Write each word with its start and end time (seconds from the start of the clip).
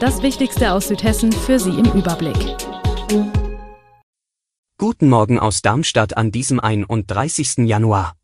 Das 0.00 0.22
Wichtigste 0.22 0.72
aus 0.74 0.86
Südhessen 0.86 1.32
für 1.32 1.58
Sie 1.58 1.70
im 1.70 1.86
Überblick. 1.86 2.36
Guten 4.78 5.08
Morgen 5.08 5.40
aus 5.40 5.60
Darmstadt 5.60 6.16
an 6.16 6.30
diesem 6.30 6.60
31. 6.60 7.66
Januar. 7.66 8.14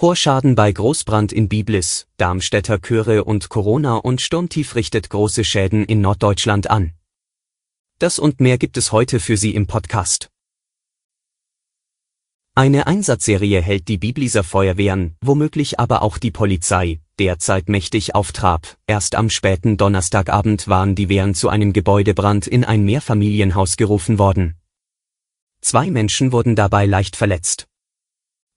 Hoher 0.00 0.14
Schaden 0.14 0.54
bei 0.54 0.70
Großbrand 0.70 1.32
in 1.32 1.48
Biblis, 1.48 2.06
Darmstädter 2.18 2.78
Chöre 2.78 3.24
und 3.24 3.48
Corona 3.48 3.96
und 3.96 4.20
Sturmtief 4.20 4.76
richtet 4.76 5.10
große 5.10 5.42
Schäden 5.42 5.84
in 5.84 6.00
Norddeutschland 6.00 6.70
an. 6.70 6.92
Das 7.98 8.20
und 8.20 8.40
mehr 8.40 8.58
gibt 8.58 8.76
es 8.76 8.92
heute 8.92 9.18
für 9.18 9.36
Sie 9.36 9.56
im 9.56 9.66
Podcast. 9.66 10.30
Eine 12.54 12.86
Einsatzserie 12.86 13.60
hält 13.60 13.88
die 13.88 13.98
Bibliser 13.98 14.44
Feuerwehren, 14.44 15.16
womöglich 15.20 15.80
aber 15.80 16.02
auch 16.02 16.18
die 16.18 16.30
Polizei, 16.30 17.00
derzeit 17.18 17.68
mächtig 17.68 18.14
auf 18.14 18.32
Trab. 18.32 18.76
Erst 18.86 19.14
am 19.14 19.30
späten 19.30 19.76
Donnerstagabend 19.76 20.68
waren 20.68 20.94
die 20.94 21.08
Wehren 21.08 21.34
zu 21.34 21.48
einem 21.48 21.72
Gebäudebrand 21.72 22.46
in 22.46 22.64
ein 22.64 22.84
Mehrfamilienhaus 22.84 23.76
gerufen 23.76 24.18
worden. 24.18 24.56
Zwei 25.60 25.90
Menschen 25.90 26.32
wurden 26.32 26.56
dabei 26.56 26.86
leicht 26.86 27.16
verletzt. 27.16 27.66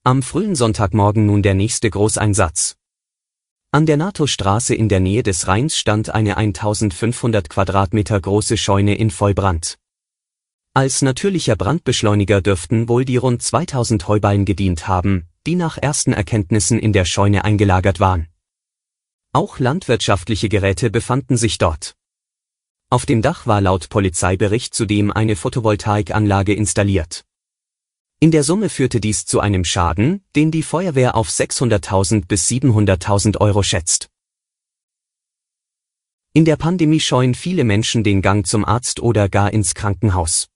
Am 0.04 0.24
frühen 0.24 0.56
Sonntagmorgen 0.56 1.26
nun 1.26 1.44
der 1.44 1.54
nächste 1.54 1.90
Großeinsatz. 1.90 2.78
An 3.72 3.86
der 3.86 3.98
NATO-Straße 3.98 4.74
in 4.74 4.88
der 4.90 5.02
Nähe 5.02 5.24
des 5.24 5.48
Rheins 5.48 5.78
stand 5.78 6.10
eine 6.10 6.38
1500 6.38 7.50
Quadratmeter 7.50 8.20
große 8.20 8.58
Scheune 8.58 8.96
in 8.96 9.12
Vollbrand. 9.12 9.78
Als 10.74 11.02
natürlicher 11.02 11.56
Brandbeschleuniger 11.56 12.42
dürften 12.42 12.88
wohl 12.88 13.04
die 13.04 13.18
rund 13.18 13.42
2000 13.42 14.08
Heuballen 14.08 14.46
gedient 14.46 14.88
haben, 14.88 15.28
die 15.46 15.56
nach 15.56 15.78
ersten 15.78 16.14
Erkenntnissen 16.14 16.80
in 16.80 16.94
der 16.94 17.06
Scheune 17.06 17.44
eingelagert 17.44 18.00
waren. 18.00 18.28
Auch 19.38 19.60
landwirtschaftliche 19.60 20.50
Geräte 20.50 20.90
befanden 20.90 21.38
sich 21.38 21.60
dort. 21.60 21.96
Auf 22.90 23.06
dem 23.06 23.22
Dach 23.22 23.46
war 23.46 23.62
laut 23.62 23.88
Polizeibericht 23.90 24.74
zudem 24.74 25.12
eine 25.12 25.36
Photovoltaikanlage 25.36 26.56
installiert. 26.56 27.24
In 28.20 28.32
der 28.32 28.44
Summe 28.44 28.68
führte 28.68 29.00
dies 29.00 29.28
zu 29.28 29.40
einem 29.40 29.64
Schaden, 29.64 30.24
den 30.36 30.50
die 30.50 30.64
Feuerwehr 30.64 31.14
auf 31.14 31.30
600.000 31.30 32.26
bis 32.26 32.48
700.000 32.48 33.38
Euro 33.40 33.62
schätzt. 33.62 34.10
In 36.34 36.44
der 36.44 36.56
Pandemie 36.56 37.00
scheuen 37.00 37.36
viele 37.36 37.64
Menschen 37.64 38.04
den 38.04 38.24
Gang 38.24 38.44
zum 38.44 38.66
Arzt 38.66 39.02
oder 39.02 39.30
gar 39.30 39.54
ins 39.54 39.76
Krankenhaus. 39.76 40.48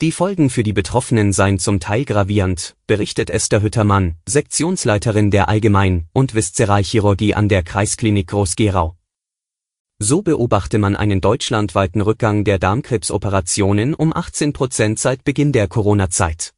Die 0.00 0.10
Folgen 0.10 0.50
für 0.50 0.62
die 0.62 0.72
Betroffenen 0.72 1.32
seien 1.32 1.58
zum 1.58 1.78
Teil 1.78 2.04
gravierend, 2.04 2.74
berichtet 2.86 3.30
Esther 3.30 3.62
Hüttermann, 3.62 4.16
Sektionsleiterin 4.28 5.30
der 5.30 5.48
Allgemein- 5.48 6.08
und 6.12 6.34
Viszeralchirurgie 6.34 7.34
an 7.34 7.48
der 7.48 7.62
Kreisklinik 7.62 8.28
Groß-Gerau. 8.28 8.96
So 10.00 10.22
beobachte 10.22 10.78
man 10.78 10.96
einen 10.96 11.20
deutschlandweiten 11.20 12.00
Rückgang 12.00 12.42
der 12.42 12.58
Darmkrebsoperationen 12.58 13.94
um 13.94 14.12
18 14.12 14.52
Prozent 14.52 14.98
seit 14.98 15.22
Beginn 15.22 15.52
der 15.52 15.68
Corona-Zeit. 15.68 16.54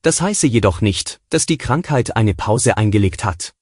Das 0.00 0.22
heiße 0.22 0.46
jedoch 0.46 0.80
nicht, 0.80 1.20
dass 1.28 1.44
die 1.44 1.58
Krankheit 1.58 2.16
eine 2.16 2.32
Pause 2.32 2.78
eingelegt 2.78 3.24
hat. 3.24 3.52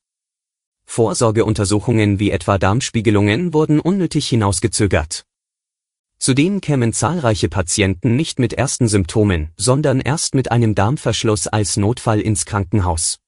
Vorsorgeuntersuchungen 0.85 2.21
wie 2.21 2.31
etwa 2.31 2.59
Darmspiegelungen 2.59 3.53
wurden 3.53 3.81
unnötig 3.81 4.29
hinausgezögert. 4.29 5.25
Zudem 6.19 6.61
kämen 6.61 6.93
zahlreiche 6.93 7.49
Patienten 7.49 8.17
nicht 8.17 8.39
mit 8.39 8.53
ersten 8.53 8.89
Symptomen, 8.89 9.51
sondern 9.57 10.01
erst 10.01 10.35
mit 10.35 10.51
einem 10.51 10.75
Darmverschluss 10.75 11.47
als 11.47 11.77
Notfall 11.77 12.21
ins 12.21 12.47
Krankenhaus. 12.47 13.19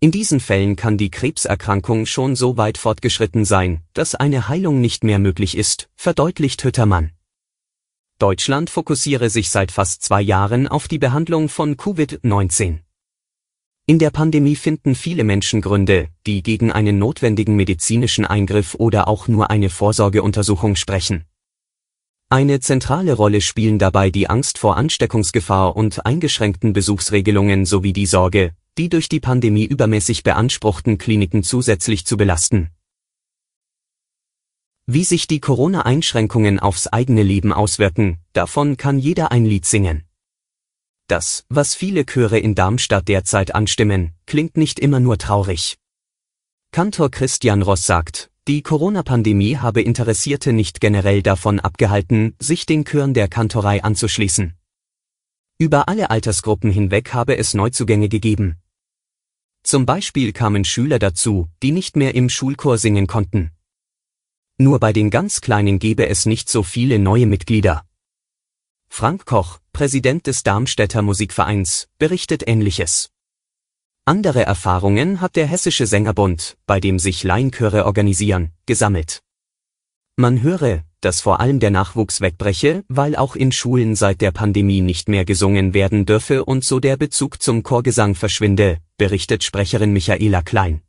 In 0.00 0.10
diesen 0.10 0.40
Fällen 0.40 0.76
kann 0.76 0.96
die 0.96 1.10
Krebserkrankung 1.10 2.06
schon 2.06 2.34
so 2.34 2.56
weit 2.56 2.78
fortgeschritten 2.78 3.44
sein, 3.44 3.82
dass 3.92 4.14
eine 4.14 4.48
Heilung 4.48 4.80
nicht 4.80 5.04
mehr 5.04 5.18
möglich 5.18 5.56
ist, 5.56 5.90
verdeutlicht 5.94 6.64
Hüttermann. 6.64 7.10
Deutschland 8.18 8.70
fokussiere 8.70 9.30
sich 9.30 9.50
seit 9.50 9.70
fast 9.70 10.02
zwei 10.02 10.22
Jahren 10.22 10.68
auf 10.68 10.88
die 10.88 10.98
Behandlung 10.98 11.48
von 11.48 11.76
Covid-19. 11.76 12.78
In 13.86 13.98
der 13.98 14.10
Pandemie 14.10 14.56
finden 14.56 14.94
viele 14.94 15.24
Menschen 15.24 15.60
Gründe, 15.60 16.08
die 16.26 16.42
gegen 16.42 16.70
einen 16.70 16.98
notwendigen 16.98 17.56
medizinischen 17.56 18.24
Eingriff 18.24 18.74
oder 18.76 19.08
auch 19.08 19.26
nur 19.26 19.50
eine 19.50 19.68
Vorsorgeuntersuchung 19.68 20.76
sprechen. 20.76 21.24
Eine 22.32 22.60
zentrale 22.60 23.14
Rolle 23.14 23.40
spielen 23.40 23.80
dabei 23.80 24.10
die 24.10 24.30
Angst 24.30 24.56
vor 24.56 24.76
Ansteckungsgefahr 24.76 25.74
und 25.74 26.06
eingeschränkten 26.06 26.72
Besuchsregelungen 26.72 27.66
sowie 27.66 27.92
die 27.92 28.06
Sorge, 28.06 28.54
die 28.78 28.88
durch 28.88 29.08
die 29.08 29.18
Pandemie 29.18 29.64
übermäßig 29.64 30.22
beanspruchten 30.22 30.96
Kliniken 30.96 31.42
zusätzlich 31.42 32.06
zu 32.06 32.16
belasten. 32.16 32.70
Wie 34.86 35.02
sich 35.02 35.26
die 35.26 35.40
Corona-Einschränkungen 35.40 36.60
aufs 36.60 36.86
eigene 36.86 37.24
Leben 37.24 37.52
auswirken, 37.52 38.18
davon 38.32 38.76
kann 38.76 39.00
jeder 39.00 39.32
ein 39.32 39.44
Lied 39.44 39.66
singen. 39.66 40.04
Das, 41.08 41.44
was 41.48 41.74
viele 41.74 42.06
Chöre 42.06 42.38
in 42.38 42.54
Darmstadt 42.54 43.08
derzeit 43.08 43.56
anstimmen, 43.56 44.12
klingt 44.26 44.56
nicht 44.56 44.78
immer 44.78 45.00
nur 45.00 45.18
traurig. 45.18 45.78
Kantor 46.70 47.10
Christian 47.10 47.62
Ross 47.62 47.84
sagt, 47.86 48.29
die 48.50 48.62
Corona-Pandemie 48.62 49.58
habe 49.58 49.80
Interessierte 49.80 50.52
nicht 50.52 50.80
generell 50.80 51.22
davon 51.22 51.60
abgehalten, 51.60 52.34
sich 52.40 52.66
den 52.66 52.84
Chören 52.84 53.14
der 53.14 53.28
Kantorei 53.28 53.84
anzuschließen. 53.84 54.54
Über 55.58 55.86
alle 55.88 56.10
Altersgruppen 56.10 56.72
hinweg 56.72 57.14
habe 57.14 57.38
es 57.38 57.54
Neuzugänge 57.54 58.08
gegeben. 58.08 58.56
Zum 59.62 59.86
Beispiel 59.86 60.32
kamen 60.32 60.64
Schüler 60.64 60.98
dazu, 60.98 61.48
die 61.62 61.70
nicht 61.70 61.94
mehr 61.94 62.16
im 62.16 62.28
Schulchor 62.28 62.76
singen 62.76 63.06
konnten. 63.06 63.52
Nur 64.58 64.80
bei 64.80 64.92
den 64.92 65.10
ganz 65.10 65.40
Kleinen 65.40 65.78
gebe 65.78 66.08
es 66.08 66.26
nicht 66.26 66.48
so 66.48 66.64
viele 66.64 66.98
neue 66.98 67.26
Mitglieder. 67.26 67.84
Frank 68.88 69.26
Koch, 69.26 69.60
Präsident 69.72 70.26
des 70.26 70.42
Darmstädter 70.42 71.02
Musikvereins, 71.02 71.86
berichtet 72.00 72.48
Ähnliches. 72.48 73.12
Andere 74.10 74.42
Erfahrungen 74.42 75.20
hat 75.20 75.36
der 75.36 75.46
Hessische 75.46 75.86
Sängerbund, 75.86 76.56
bei 76.66 76.80
dem 76.80 76.98
sich 76.98 77.22
Laienchöre 77.22 77.86
organisieren, 77.86 78.50
gesammelt. 78.66 79.22
Man 80.16 80.42
höre, 80.42 80.82
dass 81.00 81.20
vor 81.20 81.38
allem 81.38 81.60
der 81.60 81.70
Nachwuchs 81.70 82.20
wegbreche, 82.20 82.82
weil 82.88 83.14
auch 83.14 83.36
in 83.36 83.52
Schulen 83.52 83.94
seit 83.94 84.20
der 84.20 84.32
Pandemie 84.32 84.80
nicht 84.80 85.08
mehr 85.08 85.24
gesungen 85.24 85.74
werden 85.74 86.06
dürfe 86.06 86.44
und 86.44 86.64
so 86.64 86.80
der 86.80 86.96
Bezug 86.96 87.40
zum 87.40 87.62
Chorgesang 87.62 88.16
verschwinde, 88.16 88.78
berichtet 88.96 89.44
Sprecherin 89.44 89.92
Michaela 89.92 90.42
Klein. 90.42 90.82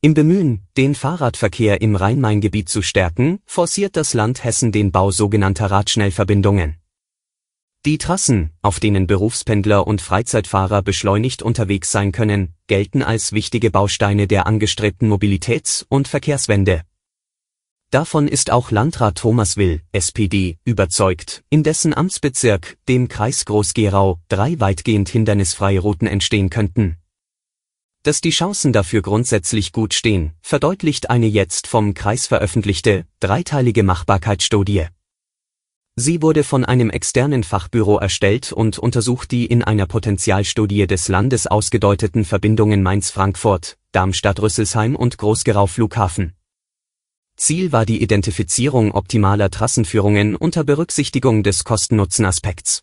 Im 0.00 0.14
Bemühen, 0.14 0.66
den 0.76 0.96
Fahrradverkehr 0.96 1.82
im 1.82 1.94
Rhein-Main-Gebiet 1.94 2.68
zu 2.68 2.82
stärken, 2.82 3.38
forciert 3.46 3.94
das 3.94 4.12
Land 4.12 4.42
Hessen 4.42 4.72
den 4.72 4.90
Bau 4.90 5.12
sogenannter 5.12 5.70
Radschnellverbindungen. 5.70 6.78
Die 7.86 7.98
Trassen, 7.98 8.50
auf 8.62 8.80
denen 8.80 9.06
Berufspendler 9.06 9.86
und 9.86 10.00
Freizeitfahrer 10.00 10.80
beschleunigt 10.80 11.42
unterwegs 11.42 11.90
sein 11.90 12.12
können, 12.12 12.54
gelten 12.66 13.02
als 13.02 13.32
wichtige 13.32 13.70
Bausteine 13.70 14.26
der 14.26 14.46
angestrebten 14.46 15.12
Mobilitäts- 15.12 15.84
und 15.90 16.08
Verkehrswende. 16.08 16.80
Davon 17.90 18.26
ist 18.26 18.50
auch 18.50 18.70
Landrat 18.70 19.18
Thomas 19.18 19.58
Will, 19.58 19.82
SPD, 19.92 20.56
überzeugt, 20.64 21.44
in 21.50 21.62
dessen 21.62 21.92
Amtsbezirk, 21.92 22.78
dem 22.88 23.08
Kreis 23.08 23.44
Groß-Gerau, 23.44 24.18
drei 24.28 24.58
weitgehend 24.58 25.10
hindernisfreie 25.10 25.80
Routen 25.80 26.08
entstehen 26.08 26.48
könnten. 26.48 26.96
Dass 28.02 28.22
die 28.22 28.30
Chancen 28.30 28.72
dafür 28.72 29.02
grundsätzlich 29.02 29.72
gut 29.72 29.92
stehen, 29.92 30.32
verdeutlicht 30.40 31.10
eine 31.10 31.26
jetzt 31.26 31.66
vom 31.66 31.92
Kreis 31.92 32.26
veröffentlichte, 32.26 33.04
dreiteilige 33.20 33.82
Machbarkeitsstudie. 33.82 34.86
Sie 35.96 36.22
wurde 36.22 36.42
von 36.42 36.64
einem 36.64 36.90
externen 36.90 37.44
Fachbüro 37.44 37.98
erstellt 37.98 38.52
und 38.52 38.80
untersucht 38.80 39.30
die 39.30 39.46
in 39.46 39.62
einer 39.62 39.86
Potentialstudie 39.86 40.88
des 40.88 41.06
Landes 41.06 41.46
ausgedeuteten 41.46 42.24
Verbindungen 42.24 42.82
Mainz-Frankfurt, 42.82 43.78
Darmstadt-Rüsselsheim 43.92 44.96
und 44.96 45.18
Groß-Gerau 45.18 45.68
Flughafen. 45.68 46.32
Ziel 47.36 47.70
war 47.70 47.86
die 47.86 48.02
Identifizierung 48.02 48.90
optimaler 48.90 49.50
Trassenführungen 49.50 50.34
unter 50.34 50.64
Berücksichtigung 50.64 51.44
des 51.44 51.62
Kosten-Nutzen-Aspekts. 51.62 52.82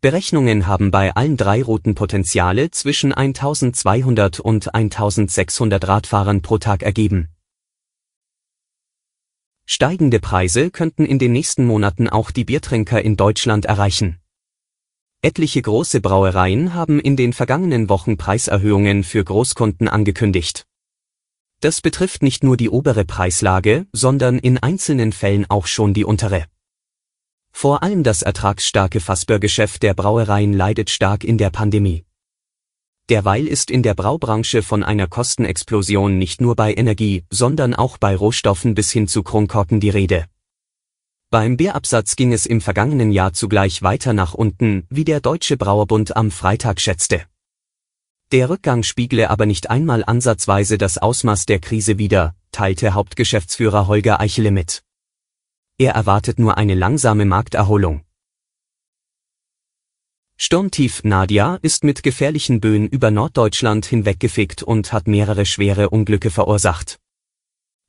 Berechnungen 0.00 0.66
haben 0.66 0.90
bei 0.90 1.14
allen 1.14 1.36
drei 1.36 1.62
Routen 1.62 1.94
Potenziale 1.94 2.72
zwischen 2.72 3.12
1200 3.12 4.40
und 4.40 4.74
1600 4.74 5.86
Radfahrern 5.86 6.42
pro 6.42 6.58
Tag 6.58 6.82
ergeben 6.82 7.28
Steigende 9.70 10.18
Preise 10.18 10.70
könnten 10.70 11.04
in 11.04 11.18
den 11.18 11.32
nächsten 11.32 11.66
Monaten 11.66 12.08
auch 12.08 12.30
die 12.30 12.46
Biertrinker 12.46 13.02
in 13.02 13.18
Deutschland 13.18 13.66
erreichen. 13.66 14.18
Etliche 15.20 15.60
große 15.60 16.00
Brauereien 16.00 16.72
haben 16.72 16.98
in 16.98 17.16
den 17.16 17.34
vergangenen 17.34 17.90
Wochen 17.90 18.16
Preiserhöhungen 18.16 19.04
für 19.04 19.22
Großkunden 19.22 19.86
angekündigt. 19.86 20.66
Das 21.60 21.82
betrifft 21.82 22.22
nicht 22.22 22.42
nur 22.42 22.56
die 22.56 22.70
obere 22.70 23.04
Preislage, 23.04 23.86
sondern 23.92 24.38
in 24.38 24.56
einzelnen 24.56 25.12
Fällen 25.12 25.44
auch 25.50 25.66
schon 25.66 25.92
die 25.92 26.06
untere. 26.06 26.46
Vor 27.52 27.82
allem 27.82 28.04
das 28.04 28.22
ertragsstarke 28.22 29.00
Fassbörgeschäft 29.00 29.82
der 29.82 29.92
Brauereien 29.92 30.54
leidet 30.54 30.88
stark 30.88 31.24
in 31.24 31.36
der 31.36 31.50
Pandemie. 31.50 32.06
Derweil 33.08 33.46
ist 33.46 33.70
in 33.70 33.82
der 33.82 33.94
Braubranche 33.94 34.62
von 34.62 34.82
einer 34.82 35.06
Kostenexplosion 35.06 36.18
nicht 36.18 36.42
nur 36.42 36.56
bei 36.56 36.74
Energie, 36.74 37.24
sondern 37.30 37.74
auch 37.74 37.96
bei 37.96 38.14
Rohstoffen 38.14 38.74
bis 38.74 38.90
hin 38.90 39.08
zu 39.08 39.22
Kronkorken 39.22 39.80
die 39.80 39.88
Rede. 39.88 40.26
Beim 41.30 41.56
Bierabsatz 41.56 42.16
ging 42.16 42.32
es 42.32 42.44
im 42.44 42.60
vergangenen 42.60 43.10
Jahr 43.10 43.32
zugleich 43.32 43.82
weiter 43.82 44.12
nach 44.12 44.34
unten, 44.34 44.86
wie 44.90 45.04
der 45.04 45.20
Deutsche 45.20 45.56
Brauerbund 45.56 46.16
am 46.16 46.30
Freitag 46.30 46.80
schätzte. 46.80 47.22
Der 48.30 48.50
Rückgang 48.50 48.82
spiegle 48.82 49.30
aber 49.30 49.46
nicht 49.46 49.70
einmal 49.70 50.04
ansatzweise 50.04 50.76
das 50.76 50.98
Ausmaß 50.98 51.46
der 51.46 51.60
Krise 51.60 51.96
wider, 51.96 52.34
teilte 52.52 52.92
Hauptgeschäftsführer 52.92 53.86
Holger 53.86 54.20
Eichele 54.20 54.50
mit. 54.50 54.82
Er 55.78 55.92
erwartet 55.92 56.38
nur 56.38 56.58
eine 56.58 56.74
langsame 56.74 57.24
Markterholung. 57.24 58.02
Sturmtief 60.40 61.02
Nadia 61.02 61.58
ist 61.62 61.82
mit 61.82 62.04
gefährlichen 62.04 62.60
Böen 62.60 62.86
über 62.86 63.10
Norddeutschland 63.10 63.84
hinweggefegt 63.86 64.62
und 64.62 64.92
hat 64.92 65.08
mehrere 65.08 65.44
schwere 65.44 65.90
Unglücke 65.90 66.30
verursacht. 66.30 67.00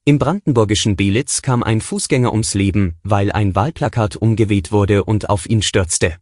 Im 0.03 0.17
brandenburgischen 0.17 0.95
Belitz 0.95 1.43
kam 1.43 1.61
ein 1.61 1.79
Fußgänger 1.79 2.31
ums 2.31 2.55
Leben, 2.55 2.95
weil 3.03 3.31
ein 3.31 3.53
Wahlplakat 3.53 4.15
umgeweht 4.15 4.71
wurde 4.71 5.03
und 5.03 5.29
auf 5.29 5.47
ihn 5.47 5.61
stürzte. 5.61 6.15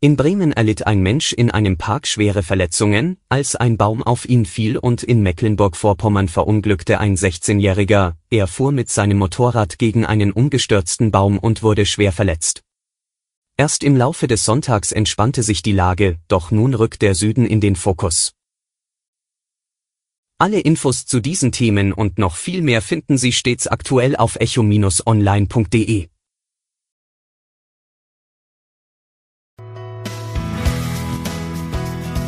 In 0.00 0.14
Bremen 0.14 0.52
erlitt 0.52 0.86
ein 0.86 1.00
Mensch 1.00 1.32
in 1.32 1.50
einem 1.50 1.76
Park 1.76 2.06
schwere 2.06 2.44
Verletzungen, 2.44 3.16
als 3.28 3.56
ein 3.56 3.76
Baum 3.76 4.04
auf 4.04 4.28
ihn 4.28 4.46
fiel 4.46 4.78
und 4.78 5.02
in 5.02 5.22
Mecklenburg-Vorpommern 5.22 6.28
verunglückte 6.28 7.00
ein 7.00 7.16
16-Jähriger, 7.16 8.14
er 8.30 8.46
fuhr 8.46 8.70
mit 8.70 8.90
seinem 8.90 9.18
Motorrad 9.18 9.80
gegen 9.80 10.06
einen 10.06 10.30
umgestürzten 10.30 11.10
Baum 11.10 11.36
und 11.38 11.64
wurde 11.64 11.84
schwer 11.84 12.12
verletzt. 12.12 12.62
Erst 13.58 13.82
im 13.84 13.96
Laufe 13.96 14.26
des 14.26 14.44
Sonntags 14.44 14.92
entspannte 14.92 15.42
sich 15.42 15.62
die 15.62 15.72
Lage, 15.72 16.18
doch 16.28 16.50
nun 16.50 16.74
rückt 16.74 17.00
der 17.00 17.14
Süden 17.14 17.46
in 17.46 17.62
den 17.62 17.74
Fokus. 17.74 18.32
Alle 20.38 20.60
Infos 20.60 21.06
zu 21.06 21.20
diesen 21.20 21.52
Themen 21.52 21.94
und 21.94 22.18
noch 22.18 22.36
viel 22.36 22.60
mehr 22.60 22.82
finden 22.82 23.16
Sie 23.16 23.32
stets 23.32 23.66
aktuell 23.66 24.14
auf 24.14 24.36
echo-online.de. 24.36 26.08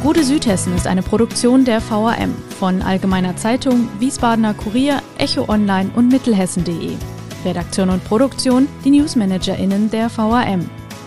Gute 0.02 0.24
Südhessen 0.24 0.74
ist 0.74 0.86
eine 0.86 1.02
Produktion 1.02 1.66
der 1.66 1.82
VAM 1.82 2.34
von 2.58 2.80
Allgemeiner 2.80 3.36
Zeitung, 3.36 3.90
Wiesbadener 4.00 4.54
Kurier, 4.54 5.02
Echo 5.18 5.46
Online 5.50 5.90
und 5.94 6.08
Mittelhessen.de. 6.08 6.96
Redaktion 7.44 7.90
und 7.90 8.02
Produktion 8.04 8.66
die 8.86 8.90
NewsmanagerInnen 8.90 9.90
der 9.90 10.08
VAM. 10.16 10.70